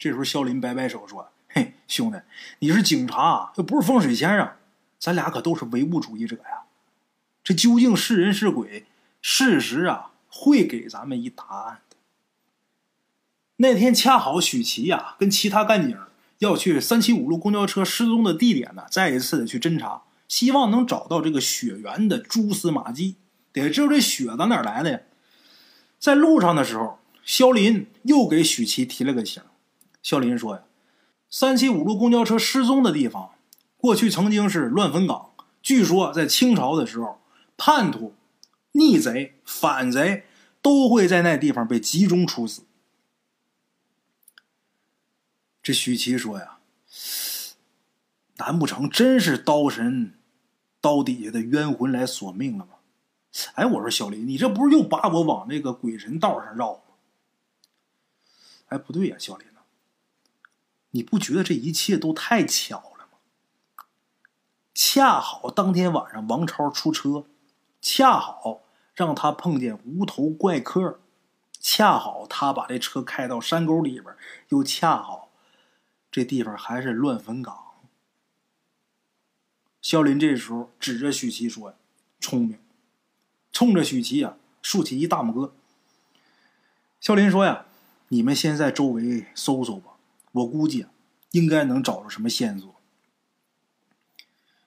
[0.00, 2.18] 这时候肖林摆摆手说：“嘿，兄弟，
[2.60, 4.50] 你是警察，又不是风水先生。”
[4.98, 6.62] 咱俩可都是唯物主义者呀，
[7.44, 8.86] 这究竟是人是鬼？
[9.20, 11.96] 事实啊，会给咱们一答案的。
[13.56, 15.94] 那天恰好许琪呀跟其他干警
[16.38, 23.16] 要去三七五路公交车失踪的地点呢，再一次的去侦查，希望能找到这个血缘的蛛丝马迹。
[23.52, 25.00] 得知道这血打哪来的呀？
[25.98, 29.42] 在路上的时候，肖林又给许琪提了个醒。
[30.02, 30.62] 肖林说呀，
[31.28, 33.32] 三七五路公交车失踪的地方。
[33.76, 35.30] 过去曾经是乱坟岗，
[35.62, 37.20] 据说在清朝的时候，
[37.56, 38.14] 叛徒、
[38.72, 40.24] 逆贼、反贼
[40.60, 42.62] 都会在那地方被集中处死。
[45.62, 46.58] 这许琪说呀
[48.36, 50.14] ：“难不成真是刀神
[50.80, 52.72] 刀底下的冤魂来索命了吗？”
[53.54, 56.80] 哎，我说小林，你这不是又把我往那个鬼神道上绕吗？
[58.68, 59.46] 哎，不对呀，小林，
[60.90, 63.18] 你不觉得这一切都太巧了吗？
[64.74, 67.26] 恰好当天晚上王超出车，
[67.80, 68.62] 恰好
[68.94, 71.00] 让他碰见无头怪客，
[71.60, 74.14] 恰好他把这车开到山沟里边，
[74.48, 75.30] 又恰好
[76.10, 77.66] 这地方还是乱坟岗。
[79.82, 81.74] 肖林这时候指着许琪说
[82.20, 82.58] ：“聪明。”
[83.52, 85.54] 冲着许琪啊竖起一大拇哥。
[87.00, 87.66] 肖林说：“呀，
[88.08, 89.89] 你们先在周围搜搜吧，
[90.32, 90.86] 我估计
[91.32, 92.74] 应该能找着什么线索。”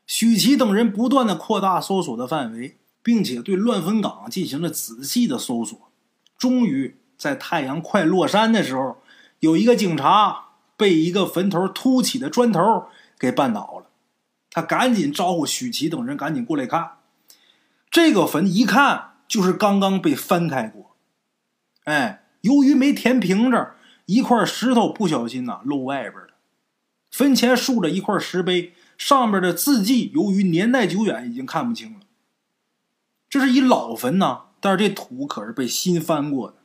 [0.05, 5.79] 许琪等人不断的扩大搜索的范围，并且对乱坟岗进行了仔细的搜索。
[6.37, 8.97] 终于在太阳快落山的时候，
[9.39, 12.61] 有一个警察被一个坟头凸起的砖头
[13.17, 13.89] 给绊倒了。
[14.51, 16.97] 他赶紧招呼许琪等人赶紧过来看。
[17.89, 20.95] 这个坟一看就是刚刚被翻开过。
[21.85, 26.29] 哎，由于没填平着，一块石头不小心呐露外边了。
[27.11, 28.73] 坟前竖着一块石碑。
[28.95, 32.01] 上面的字迹由于年代久远，已经看不清了。
[33.27, 36.57] 这是一老坟呐，但是这土可是被新翻过的。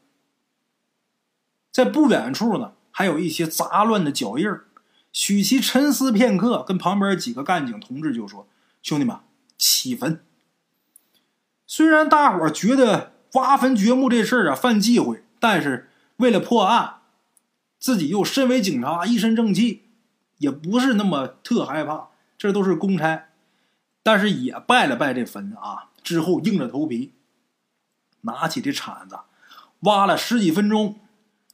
[1.73, 4.47] 在不远处呢，还有一些杂乱的脚印。
[5.11, 8.47] 许其沉思片刻，跟旁边几个干警同志就说
[8.83, 9.17] ：“兄弟们，
[9.57, 10.23] 起坟。”
[11.67, 16.98] 虽然大伙觉得挖坟掘墓这事儿啊犯忌讳，但是为了破案，
[17.79, 19.85] 自己又身为警察，一身正气，
[20.39, 22.09] 也不是那么特害怕。
[22.37, 23.29] 这都是公差，
[24.03, 25.91] 但是也拜了拜这坟啊。
[26.03, 27.13] 之后硬着头皮，
[28.23, 29.19] 拿起这铲子，
[29.81, 31.01] 挖了十几分钟。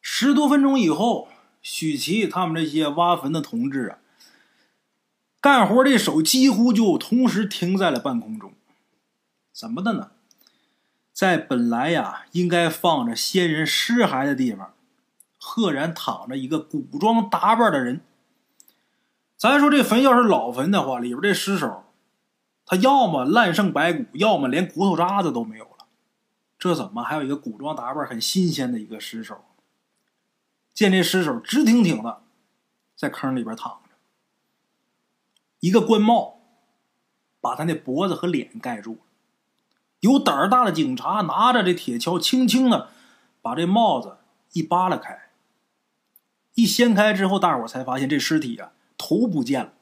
[0.01, 1.29] 十多分钟以后，
[1.63, 3.99] 许琪他们这些挖坟的同志啊，
[5.41, 8.53] 干活的手几乎就同时停在了半空中。
[9.53, 10.11] 怎么的呢？
[11.15, 14.74] 在本来呀应该放着先人尸骸的地方，
[15.47, 18.01] 赫然躺着一个古装打扮的人。
[19.37, 21.85] 咱说这坟要是老坟的话，里边这尸首，
[22.65, 25.87] 他要么烂剩白骨，要么连骨头渣子都没有了。
[26.59, 29.45] 这怎么还有一个古装打扮很新鲜的一个尸首？
[30.73, 32.23] 见这尸首直挺挺的
[32.97, 33.91] 在坑里边躺着，
[35.61, 36.41] 一个官帽
[37.41, 38.99] 把他那脖子和脸盖住了。
[40.01, 42.89] 有胆儿大的警察拿着这铁锹，轻轻的
[43.43, 44.17] 把这帽子
[44.53, 45.24] 一扒拉开。
[46.55, 49.73] 一掀开之后，大伙才发现这尸体啊，头不见了。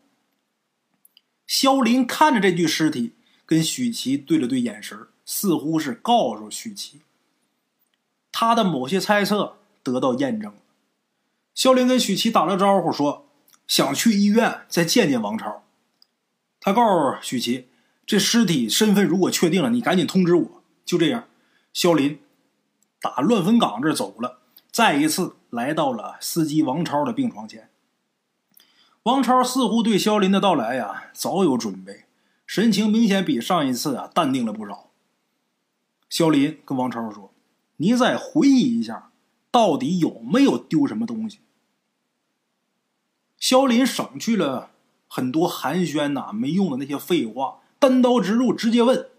[1.47, 3.13] 肖林看着这具尸体，
[3.45, 7.03] 跟许琪对了对眼神，似乎是告诉许琪，
[8.31, 10.59] 他的某些猜测得到验证了。
[11.55, 13.29] 肖林跟许琪打了招呼，说
[13.67, 15.63] 想去医院再见见王超。
[16.59, 17.69] 他告诉许琪，
[18.07, 20.63] 这尸体身份如果确定了，你赶紧通知我。
[20.87, 21.29] 就这样，
[21.75, 22.19] 肖林
[22.99, 25.37] 打乱坟岗这走了，再一次。
[25.53, 27.69] 来到了司机王超的病床前，
[29.03, 32.07] 王超似乎对肖林的到来呀早有准备，
[32.47, 34.89] 神情明显比上一次啊淡定了不少。
[36.09, 37.35] 肖林跟王超说
[37.77, 39.11] ：“你再回忆一下，
[39.51, 41.41] 到底有没有丢什么东西？”
[43.37, 44.71] 肖林省去了
[45.07, 49.11] 很多寒暄呐没用的那些废话，单刀直入，直接问。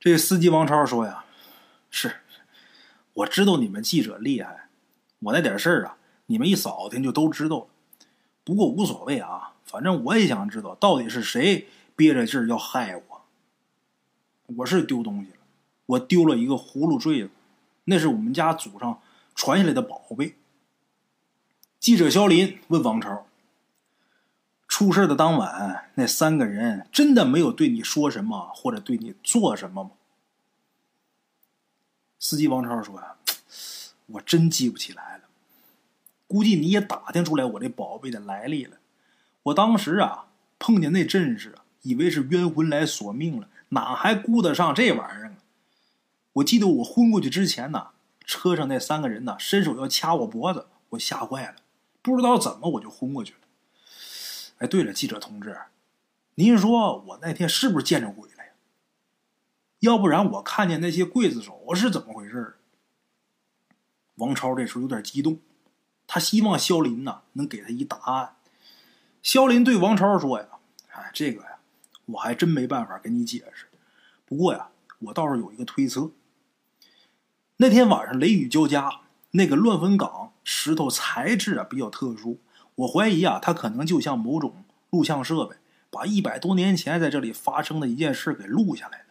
[0.00, 1.24] 这司机王超说：“呀，
[1.90, 2.16] 是，
[3.12, 4.62] 我知道你们记者厉害。”
[5.20, 5.96] 我那点事儿啊，
[6.26, 7.66] 你们一扫听就都知道了。
[8.44, 13.22] 不过无所谓啊，反正我也想知道到底是谁憋着劲儿要害我。
[14.56, 15.38] 我是丢东西了，
[15.86, 17.30] 我丢了一个葫芦坠子，
[17.84, 19.00] 那是我们家祖上
[19.34, 20.36] 传下来的宝贝。
[21.80, 23.26] 记者肖林问王超
[24.68, 29.92] ：“出事的当晚，那三个人真的没有对你说什么，或者对你做什么吗？”
[32.18, 33.16] 司机王超说：“呀。”
[34.06, 35.24] 我真记不起来了，
[36.26, 38.76] 估计你也打听出来我这宝贝的来历了。
[39.44, 40.26] 我当时啊，
[40.58, 45.32] 碰见那阵势啊，以为是冤魂来索命了，哪还顾得上这玩意儿啊？
[46.34, 47.88] 我记得我昏过去之前呢，
[48.24, 51.56] 车上那三个人呢，伸手要掐我脖子，我吓坏了，
[52.02, 53.38] 不知道怎么我就昏过去了。
[54.58, 55.56] 哎，对了，记者同志，
[56.34, 58.50] 您说我那天是不是见着鬼了呀？
[59.80, 62.54] 要不然我看见那些刽子手是怎么回事？
[64.16, 65.38] 王超这时候有点激动，
[66.06, 68.36] 他希望肖林呐能给他一答案。
[69.22, 70.46] 肖林对王超说：“呀，
[70.92, 71.56] 哎，这个呀，
[72.06, 73.66] 我还真没办法跟你解释。
[74.24, 74.68] 不过呀，
[75.00, 76.10] 我倒是有一个推测。
[77.56, 79.00] 那天晚上雷雨交加，
[79.32, 82.38] 那个乱坟岗石头材质啊比较特殊，
[82.76, 85.56] 我怀疑啊，它可能就像某种录像设备，
[85.90, 89.04] 把一百多年前在这里发生的一件事给录下来了。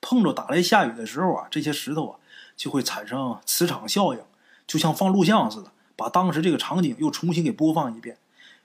[0.00, 2.18] 碰着打雷下雨的时候啊，这些石头啊
[2.56, 4.20] 就会产生磁场效应。”
[4.70, 8.16] 就像放录像似的，把当时这个场景又重新给播放一遍。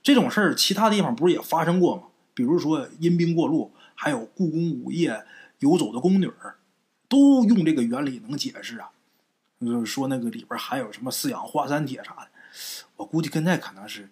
[0.04, 2.04] 这种事儿其他地方不是也发生过吗？
[2.36, 5.26] 比如说阴兵过路，还有故宫午夜
[5.58, 6.58] 游走的宫女儿，
[7.10, 8.92] 都用这个原理能解释啊。
[9.60, 12.28] 就是说那个里边还有什么四氧化三铁啥的，
[12.98, 14.10] 我估计跟那可能是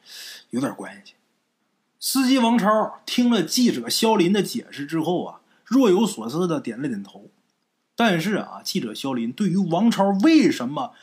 [0.50, 1.14] 有点关系。
[2.00, 7.30] 司机王超听了记者肖林的解释之后啊，若有所思的点了点头。
[7.96, 10.94] 但是啊，记者肖林对于王超为什么？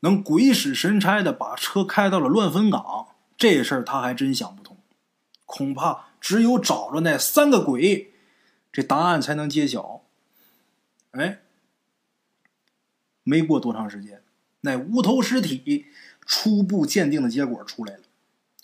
[0.00, 4.76] 能鬼使神差的把车开到了乱坟岗，这事儿他还真想不通。
[5.44, 8.12] 恐怕只有找着那三个鬼，
[8.72, 10.02] 这答案才能揭晓。
[11.10, 11.40] 哎，
[13.24, 14.22] 没过多长时间，
[14.60, 15.86] 那无头尸体
[16.24, 18.02] 初步鉴定的结果出来了。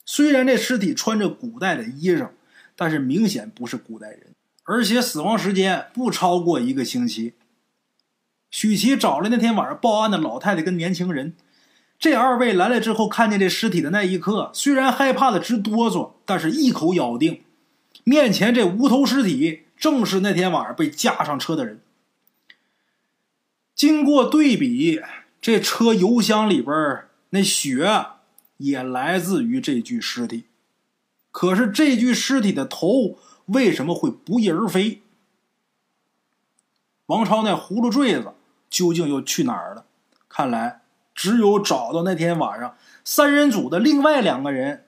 [0.05, 2.31] 虽然这尸体穿着古代的衣裳，
[2.77, 7.35] 但是明显不是古代人，而且死亡时间不超过一个星期。
[8.51, 11.35] 许琪找了那天晚上报案的老太太跟年轻人，
[11.99, 17.43] 这二位来了之后，看见这尸体的那一刻，虽然害怕的直哆嗦，但是一口咬定，
[18.05, 21.81] 面前这无头尸体正是那天晚上被架上车的人。
[23.75, 25.03] 经过对比，
[25.41, 26.75] 这车油箱里边
[27.31, 28.07] 那血
[28.57, 30.45] 也来自于这具尸体，
[31.31, 35.03] 可是这具尸体的头为什么会不翼而飞？
[37.07, 38.33] 王超那葫芦坠子。
[38.69, 39.87] 究竟又去哪儿了？
[40.29, 40.83] 看来
[41.15, 44.87] 只有找到那天晚上三人组的另外两个人，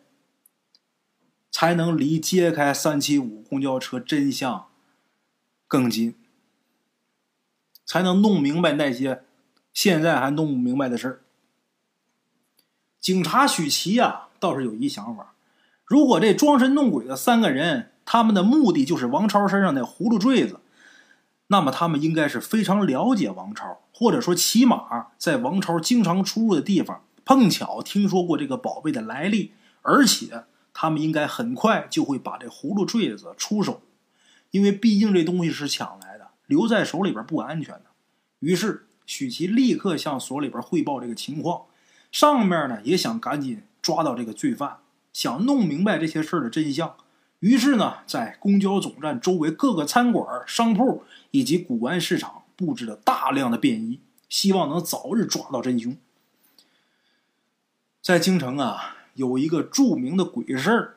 [1.50, 4.66] 才能离揭开三七五公交车真相
[5.66, 6.14] 更近，
[7.86, 9.24] 才能弄明白那些
[9.72, 11.20] 现在还弄不明白的事儿。
[13.00, 15.34] 警察许琪呀，倒是有一想法：
[15.84, 20.60] 如果这装神弄鬼的三个人，他们的目的就是王超身上那葫芦坠子。
[21.48, 33.82] 那么他们应该是非常了解王超，或者说起码在王超经常出入的地方碰巧听说过这个宝贝的来历，而且他们应该很快就会把这葫芦坠子出手，
[34.50, 37.84] 因为毕竟这东西是抢来的，留在手里边不安全的。
[38.40, 41.62] 于是许琪立刻向所里边汇报这个情况，
[42.12, 44.78] 上面呢也想赶紧抓到这个罪犯，
[45.12, 46.94] 想弄明白这些事儿的真相。
[47.40, 55.96] 于是呢，在公交总站周围各个餐馆、商铺以及古玩市场布置了大量的便衣，希望能早日抓到真凶。
[58.02, 60.96] 在京城啊，有一个著名的鬼市儿，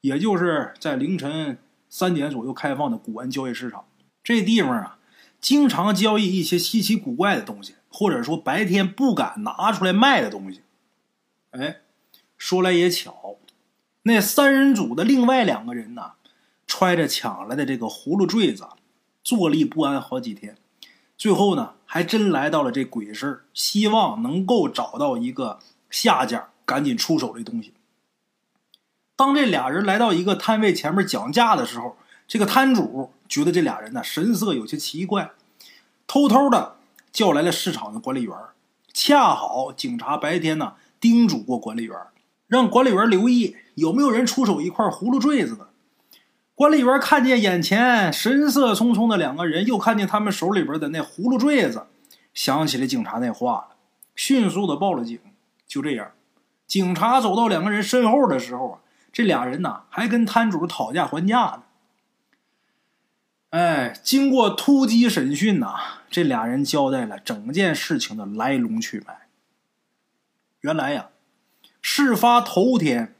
[0.00, 1.58] 也就是在凌晨
[1.90, 3.84] 三点左右开放的古玩交易市场。
[4.24, 4.98] 这地方啊，
[5.40, 10.62] 经常交易一些稀奇古怪的东西，或者说白天不敢拿出来卖的东西。
[11.50, 11.80] 哎，
[12.38, 13.36] 说来也巧。
[14.04, 16.12] 那三人组的另外两个人呢，
[16.66, 18.66] 揣着抢来的这个葫芦坠子，
[19.22, 20.56] 坐立不安好几天，
[21.16, 27.74] 最后呢，还真来到了这鬼市，希望能够找到一个下家，赶紧出手这东西。
[29.14, 31.96] 当这俩人来到一个摊位前面讲价的时候，
[32.26, 35.30] 这个摊主觉得这俩人呢神色有些奇怪，
[36.08, 36.76] 偷偷的
[37.12, 38.34] 叫来了市场的管理员。
[38.92, 41.96] 恰好警察白天呢叮嘱过管理员，
[42.52, 43.56] 让管理员留意。
[43.76, 45.70] 有没有人出手一块葫芦坠子的？
[46.54, 51.86] 管理员看见眼前神色匆匆的两个人，又看见他们手里边的那葫芦坠子，
[52.34, 53.68] 想起了警察那话，
[54.14, 55.18] 迅速的报了警。
[55.66, 56.12] 就这样，
[56.66, 58.80] 警察走到两个人身后的时候啊，
[59.10, 61.62] 这俩人呢还跟摊主讨价还价呢。
[63.48, 65.76] 哎，经过突击审讯呐，
[66.10, 69.28] 这俩人交代了整件事情的来龙去脉。
[70.60, 71.08] 原来呀，
[71.82, 73.14] 事发头天。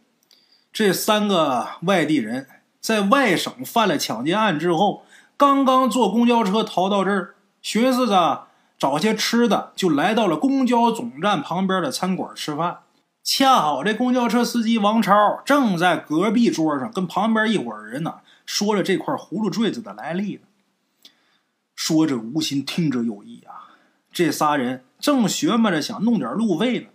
[0.72, 2.46] 这三个外地人
[2.80, 5.04] 在外省犯了抢劫案之后，
[5.36, 8.46] 刚刚坐公交车逃到这儿，寻思着
[8.78, 12.78] 找些吃的，就来到了公交总站旁边的餐馆吃饭。
[13.22, 20.40] 恰好这公交车司机王超正在隔壁桌上跟旁边一伙人呢说着这块葫芦坠子的来历呢。
[21.76, 23.76] 说者无心，听者有意啊！
[24.12, 26.86] 这仨人正学摸着想弄点路费呢。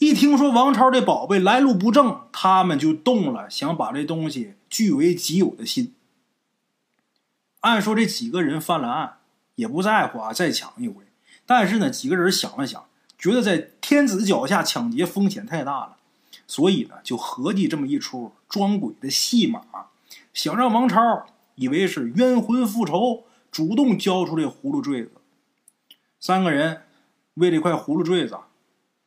[0.00, 5.94] 一听说王超这宝贝来路不正，他们就动了想把这东西据为己有的心。
[7.60, 9.18] 按说这几个人犯了案，
[9.56, 11.04] 也不在乎啊，再抢一回。
[11.44, 12.82] 但是呢，几个人想了想，
[13.18, 15.98] 觉得在天子脚下抢劫风险太大了，
[16.46, 19.60] 所以呢，就合计这么一出装鬼的戏码，
[20.32, 21.26] 想让王超
[21.56, 25.10] 以为是冤魂复仇，主动交出这葫芦坠子。
[26.18, 26.84] 三个人
[27.34, 28.38] 为这块葫芦坠子。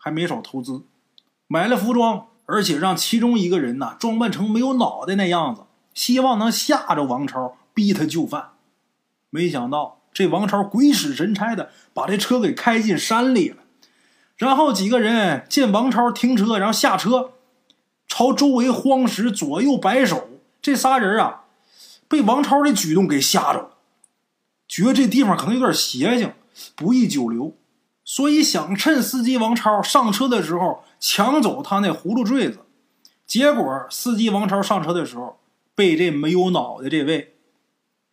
[0.04, 0.84] 还没少投资，
[1.48, 5.62] 买了服装，而且让其中一个人呢装扮成没有脑袋那样子，
[5.94, 8.50] 希望能吓着王超，逼他就范。
[9.30, 13.64] 没想到这王超鬼使神差的把这车给开进山里了，
[14.36, 17.32] 然后几个人见王超停车，然后下车，
[18.06, 20.28] 朝周围荒石左右摆手。
[20.62, 21.46] 这仨人啊，
[22.10, 23.70] 被王超的举动给吓着了，
[24.68, 26.34] 觉得这地方可能有点邪性，
[26.76, 27.56] 不宜久留。
[28.06, 32.60] 所以想趁司机王超上车的时候抢走他那葫芦坠子，
[33.26, 35.40] 结果司机王超上车的时候
[35.74, 37.36] 被这没有脑袋这位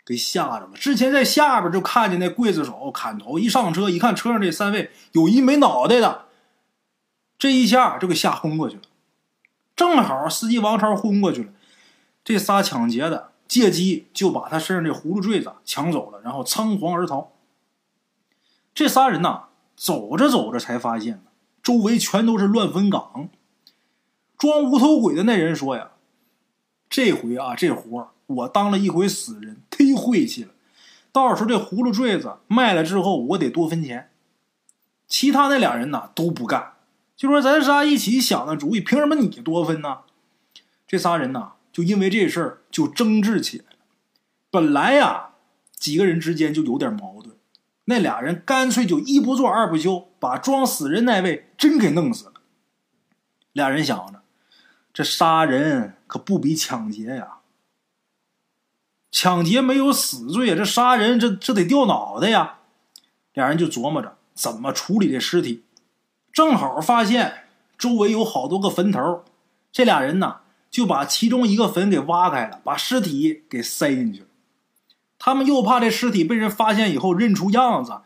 [0.07, 0.70] 给吓着了。
[0.74, 6.26] 之前在下边就看见那刽子手砍头，一上车一看车上这三位有一没脑袋的，
[7.36, 8.82] 这一下就给吓昏过去了。
[9.74, 11.53] 正好司机王超昏过去了，
[12.24, 17.32] 这仨抢劫的借机就把他身上这葫芦坠子抢走了，然后仓皇而逃。
[18.72, 19.47] 这仨人呐。
[19.81, 21.22] 走着走着才发现
[21.62, 23.31] 周围全都是乱坟岗。
[24.37, 25.93] 装无头鬼的那人说：“呀，
[26.91, 30.51] 这回啊，这活我当了一回死人，忒晦气了。
[31.11, 34.11] 到时候这葫芦坠子卖了之后，我得多分钱。”
[35.09, 36.74] 其他那俩人呢都不干，
[37.16, 40.01] 就说：“咱仨一起想的主意，凭什么你多分呢？”
[40.87, 43.78] 这仨人呢就因为这事儿就争执起来了。
[44.51, 45.31] 本来呀，
[45.74, 47.09] 几个人之间就有点矛。
[47.91, 52.34] 那俩人干脆就一不做二不休，把装死人那位真给弄死了。
[53.53, 54.22] 俩人想着，
[54.93, 57.38] 这杀人可不比抢劫呀。
[59.11, 62.61] 抢劫没有死罪，这杀人这这得掉脑袋呀。
[63.34, 65.64] 俩人就琢磨着怎么处理这尸体。
[66.32, 69.24] 正好发现周围有好多个坟头，
[69.72, 74.26] 这俩人呢就把其中一个坟给挖开了，把尸体给塞进去了。
[75.23, 78.01] 他们又怕这尸体被人发现以后认出样子，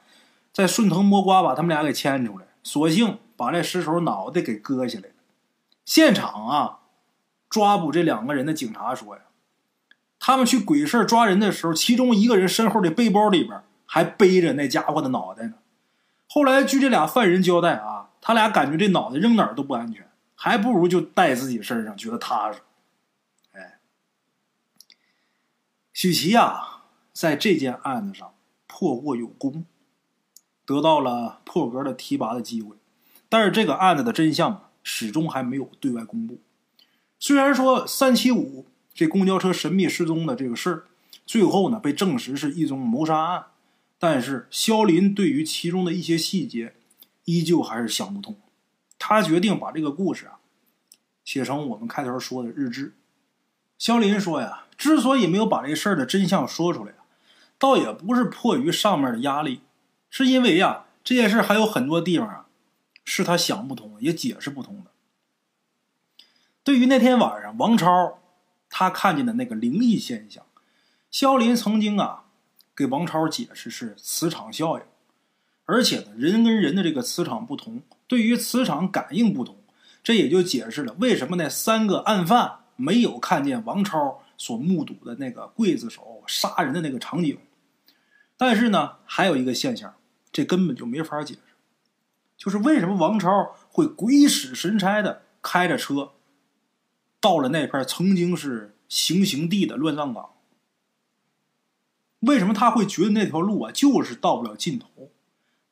[0.52, 5.10] 再顺藤摸瓜把他们俩给牵出来，索性把这尸首脑袋给割下来。
[5.84, 6.80] 现场啊，
[7.48, 9.22] 抓捕这两个人的警察说呀，
[10.18, 15.54] 他们去鬼市抓人的时候，其中一个人身后的背包里边还背着那家伙的脑袋呢。
[16.28, 20.04] 后来据这俩犯人交代啊，他俩感觉这脑袋扔哪儿都不安全，
[20.34, 22.58] 还不如就带自己身上，觉得踏实。
[23.52, 23.78] 哎，
[25.92, 26.73] 许琪呀。
[27.14, 28.34] 在这件案子上
[28.66, 29.64] 破获有功，
[30.66, 32.76] 得到了破格的提拔的机会。
[33.28, 36.40] 但是这个案子的真相，始终还没有对外公布。
[37.20, 40.84] 虽然说三七五这公交车神秘失踪的这个事儿，
[41.24, 43.46] 最后呢被证实是一宗谋杀案，
[43.98, 46.74] 但是肖林对于其中的一些细节，
[47.24, 48.36] 依旧还是想不通。
[48.98, 50.38] 他决定把这个故事啊，
[51.24, 52.94] 写成我们开头说的日志。
[53.78, 56.92] 肖林说呀，之所以没有把这事儿的真相说出来
[57.58, 59.60] 倒也不是迫于上面的压力，
[60.10, 62.46] 是因为呀，这件事还有很多地方啊，
[63.04, 64.90] 是他想不通，也解释不通的。
[66.62, 68.18] 对于那天晚上王超
[68.70, 70.44] 他看见的那个灵异现象，
[71.10, 72.24] 肖林曾经啊
[72.74, 74.84] 给王超解释是磁场效应，
[75.64, 79.56] 而且呢，人跟人的这个磁场不同，对于磁场感应不同，
[80.02, 87.38] 这也就解释了为什么那三个案犯没有看见王超所目睹的那个刽子手杀人的那个场景。
[88.36, 89.94] 但是呢，还有一个现象，
[90.32, 91.40] 这根本就没法解释，
[92.36, 96.12] 就是为什么王超会鬼使神差的开着车
[97.20, 100.30] 到了那片曾经是行刑地的乱葬岗？
[102.20, 105.10] 为什么他会觉得那条路啊就是到不了尽头？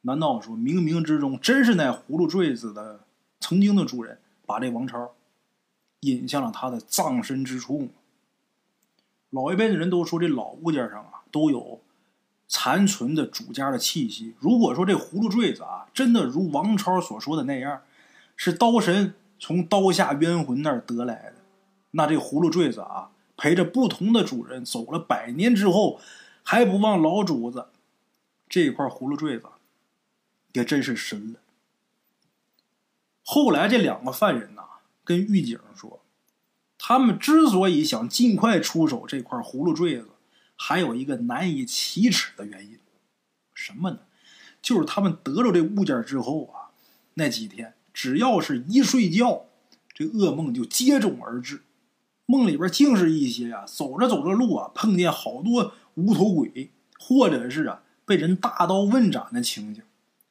[0.02, 3.04] 难道说冥冥之中真是那葫芦坠子的
[3.40, 5.14] 曾经的主人把这王超
[6.00, 7.88] 引向了他的葬身之处吗？
[9.32, 11.82] 老一辈的人都说，这老物件上啊都有。
[12.54, 14.34] 残存的主家的气息。
[14.38, 17.80] 如果说这葫芦坠子啊，真的如王超所说的那样，
[18.36, 21.36] 是刀神从刀下冤魂那儿得来的，
[21.92, 25.98] 那这葫芦坠子啊，陪着不同的主人走了百年之后，
[26.42, 27.68] 还不忘老主子，
[28.50, 29.46] 这块葫芦坠子
[30.52, 31.40] 也真是神了。
[33.24, 34.62] 后来这两个犯人呐，
[35.02, 36.01] 跟狱警说，
[36.84, 40.08] 他们之所以想尽快出手这块葫芦坠子。
[40.56, 42.76] 还有一个难以启齿的原因，
[43.54, 43.98] 什么呢？
[44.60, 46.74] 就是他们得了这物件之后啊，
[47.14, 49.46] 那几天只要是一睡觉，
[49.94, 51.62] 这噩梦就接踵而至，
[52.26, 59.82] 梦里边竟是一些呀走着走着路啊碰见好多无头鬼，或者是啊被人大刀问斩的情景。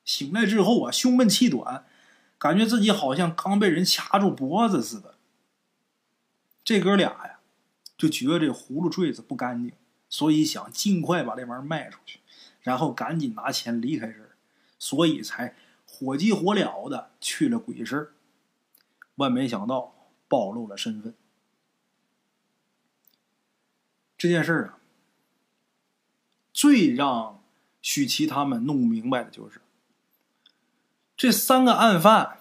[0.03, 1.85] 醒来之后啊，胸闷气短，
[2.37, 5.10] 感觉自己好像刚被人掐住脖子似的。
[6.71, 7.39] 这哥俩呀，
[7.97, 9.73] 就觉得这葫芦坠子不干净。
[10.09, 12.19] 所以想尽快把这玩意儿卖出去，
[12.61, 14.35] 然后赶紧拿钱离开这儿，
[14.77, 15.55] 所以才
[15.85, 18.13] 火急火燎的去了鬼市。
[19.15, 19.93] 万没想到
[20.27, 21.13] 暴露了身份。
[24.17, 24.79] 这件事儿啊，
[26.51, 27.41] 最让
[27.81, 29.61] 许琪他们弄不明白的就是，
[31.15, 32.37] 这三个案犯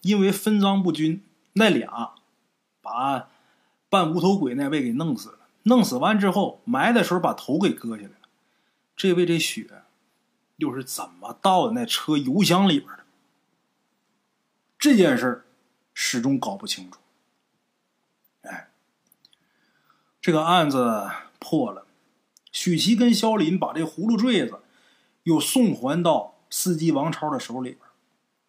[0.00, 1.22] 因为分赃不均，
[1.52, 2.14] 那俩
[2.82, 3.30] 把
[3.94, 5.38] 扮无头鬼那位给弄死了。
[5.62, 8.28] 弄死完之后，埋的时候把头给割下来了。
[8.96, 9.68] 这位这血
[10.56, 13.04] 又是怎么到的那车油箱里边的？
[14.80, 15.44] 这件事
[15.94, 16.98] 始终搞不清楚。
[18.42, 18.68] 哎，
[20.20, 21.86] 这个案子破了，
[22.50, 24.60] 许琪跟肖林把这葫芦坠子
[25.22, 27.80] 又送还到司机王超的手里边，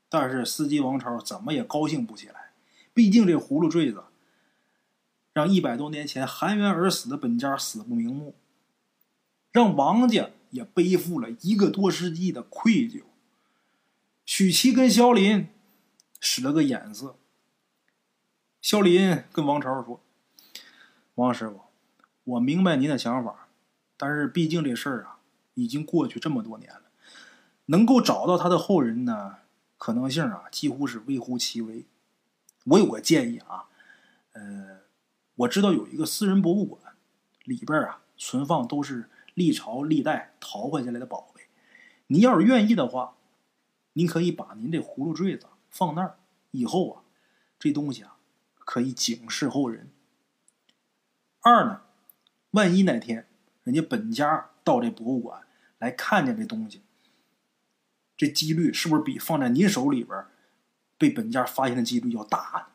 [0.10, 2.52] 但是司机王超怎么也高兴不起来，
[2.96, 4.04] 毕竟这葫芦坠子。
[5.36, 8.36] 让一百多年前含冤而死的本家死不瞑目，
[9.52, 13.04] 让王家也背负了一个多世纪的愧疚。
[14.26, 15.50] 许七跟肖林
[16.22, 17.18] 使了个眼色。
[18.62, 20.00] 肖林跟王超说
[21.16, 21.60] ：“王师傅，
[22.24, 23.50] 我明白您的想法，
[23.98, 25.20] 但是毕竟这事儿啊
[25.56, 26.84] 已经过去这么多年了，
[27.66, 29.40] 能够找到他的后人呢，
[29.78, 31.86] 可能性啊几乎是微乎其微。
[32.64, 33.66] 我有个建议啊，
[34.32, 34.80] 呃。”
[35.36, 36.96] 我知道有一个私人博物馆，
[37.44, 41.44] 里边啊存放都是历朝历代淘换下来的宝贝。
[42.08, 43.18] 您要是愿意的话，
[43.94, 46.18] 您可以把您这葫芦坠子放那儿，
[46.52, 47.04] 以后啊，
[47.60, 48.16] 这东西啊
[48.60, 49.90] 可以警示后人。
[51.42, 51.82] 二呢，
[52.52, 53.28] 万一哪天
[53.64, 55.42] 人家本家到这博物馆
[55.80, 56.82] 来看见这东西，
[58.16, 60.26] 这几率是不是比放在您手里边
[60.98, 62.70] 被本家发现的几率要大？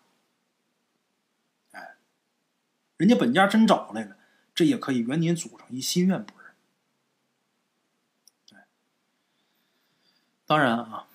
[3.00, 4.18] 人家本家真找来了，
[4.54, 6.44] 这也可以圆您祖上一心愿，不是？
[10.46, 11.06] 当然啊，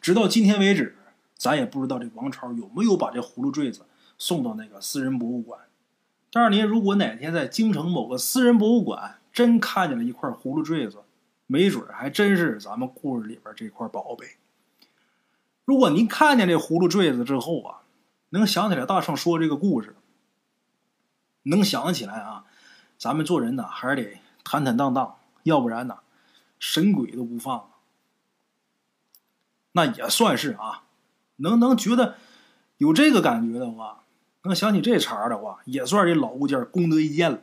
[0.00, 0.96] 直到今天为止，
[1.34, 5.62] 咱也不知道这王超有没有把这葫芦坠子送到那个私人博物馆。
[6.30, 10.98] 但是您如果哪天在京城某个私人博物馆真看见了一块葫芦坠子，
[11.48, 14.36] 没准还真是咱们故事里边这块宝贝。
[15.64, 17.82] 如果您看见这葫芦坠子之后啊，
[18.28, 19.96] 能想起来大圣说这个故事。
[21.46, 22.44] 能想起来啊，
[22.98, 25.98] 咱们做人呢还是得坦坦荡荡，要不然呢，
[26.58, 27.70] 神鬼都不放。
[29.72, 30.84] 那也算是啊，
[31.36, 32.16] 能能觉得
[32.78, 34.04] 有这个感觉的话，
[34.42, 37.40] 能想起这茬的话，也算这老物件功德一件了。